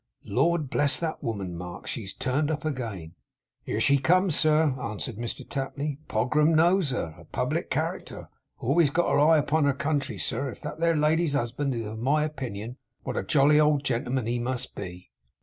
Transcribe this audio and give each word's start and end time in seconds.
'Lord 0.25 0.71
bless 0.71 0.99
that 0.99 1.21
woman, 1.23 1.55
Mark. 1.55 1.85
She 1.85 2.01
has 2.01 2.13
turned 2.15 2.49
up 2.49 2.65
again!' 2.65 3.13
'Here 3.61 3.79
she 3.79 3.99
comes, 3.99 4.35
sir,' 4.35 4.73
answered 4.81 5.17
Mr 5.17 5.47
Tapley. 5.47 5.99
'Pogram 6.07 6.55
knows 6.55 6.89
her. 6.89 7.15
A 7.19 7.25
public 7.25 7.69
character! 7.69 8.27
Always 8.57 8.89
got 8.89 9.11
her 9.11 9.19
eye 9.19 9.37
upon 9.37 9.65
her 9.65 9.75
country, 9.75 10.17
sir! 10.17 10.49
If 10.49 10.59
that 10.61 10.79
there 10.79 10.95
lady's 10.95 11.33
husband 11.33 11.75
is 11.75 11.85
of 11.85 11.99
my 11.99 12.23
opinion, 12.23 12.77
what 13.03 13.15
a 13.15 13.21
jolly 13.21 13.59
old 13.59 13.83
gentleman 13.83 14.25
he 14.25 14.39
must 14.39 14.73
be! 14.73 15.11